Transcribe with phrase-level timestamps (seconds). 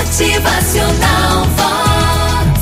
[0.00, 1.79] Motivacional Vox.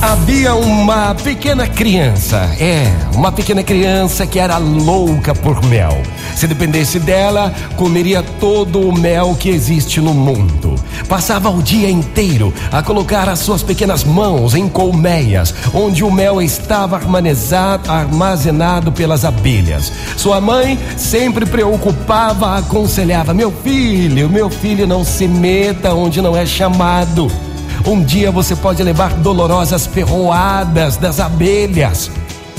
[0.01, 2.85] Havia uma pequena criança, é,
[3.17, 6.01] uma pequena criança que era louca por mel.
[6.37, 10.77] Se dependesse dela, comeria todo o mel que existe no mundo.
[11.09, 16.41] Passava o dia inteiro a colocar as suas pequenas mãos em colmeias, onde o mel
[16.41, 19.93] estava armazenado, pelas abelhas.
[20.17, 26.47] Sua mãe sempre preocupava, aconselhava: Meu filho, meu filho, não se meta onde não é
[26.47, 27.48] chamado.
[27.87, 32.11] Um dia você pode levar dolorosas ferroadas das abelhas.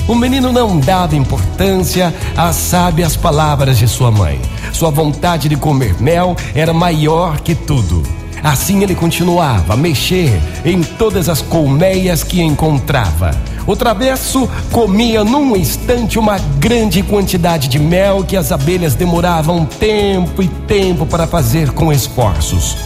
[0.08, 4.40] O menino não dava importância às sábias palavras de sua mãe.
[4.72, 8.02] Sua vontade de comer mel era maior que tudo.
[8.42, 13.30] Assim ele continuava a mexer em todas as colmeias que encontrava.
[13.66, 20.42] O travesso comia num instante uma grande quantidade de mel que as abelhas demoravam tempo
[20.42, 22.76] e tempo para fazer com esforços.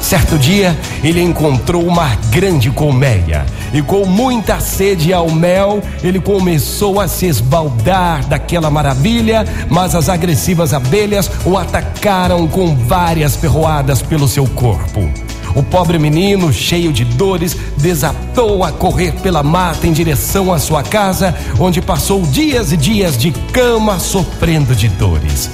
[0.00, 7.00] Certo dia, ele encontrou uma grande colmeia e, com muita sede ao mel, ele começou
[7.00, 14.28] a se esbaldar daquela maravilha, mas as agressivas abelhas o atacaram com várias ferroadas pelo
[14.28, 15.08] seu corpo.
[15.54, 20.82] O pobre menino, cheio de dores, desatou a correr pela mata em direção à sua
[20.82, 25.50] casa, onde passou dias e dias de cama sofrendo de dores.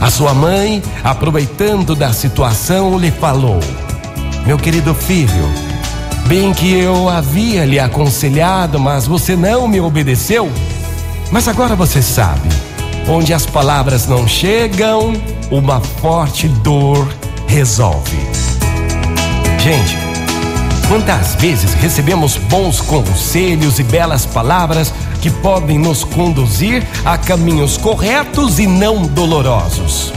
[0.00, 3.60] A sua mãe, aproveitando da situação, lhe falou:
[4.46, 5.50] Meu querido filho,
[6.26, 10.50] bem que eu havia lhe aconselhado, mas você não me obedeceu.
[11.30, 12.48] Mas agora você sabe:
[13.08, 15.14] onde as palavras não chegam,
[15.50, 17.08] uma forte dor
[17.46, 18.18] resolve.
[19.58, 19.96] Gente,
[20.88, 24.92] quantas vezes recebemos bons conselhos e belas palavras
[25.26, 30.12] que podem nos conduzir a caminhos corretos e não dolorosos.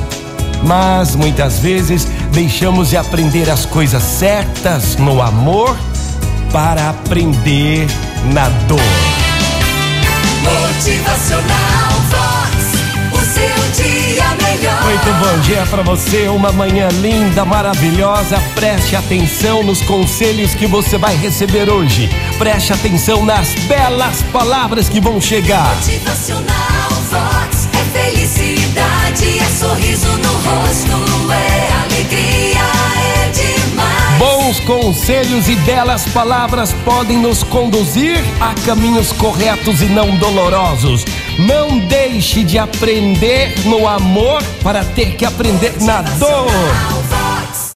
[0.63, 5.75] Mas muitas vezes deixamos de aprender as coisas certas no amor
[6.51, 7.87] para aprender
[8.31, 8.79] na dor.
[10.43, 11.98] Motivacional
[15.19, 18.41] bom dia para você, uma manhã linda, maravilhosa.
[18.55, 22.09] Preste atenção nos conselhos que você vai receber hoje.
[22.37, 25.75] Preste atenção nas belas palavras que vão chegar.
[25.75, 27.67] Motivacional Vox.
[27.73, 32.61] É felicidade, é sorriso no rosto, é alegria,
[33.17, 34.17] é demais.
[34.17, 41.03] Bons conselhos e belas palavras podem nos conduzir a caminhos corretos e não dolorosos.
[41.39, 46.49] Não deixe de aprender no amor para ter que aprender na dor.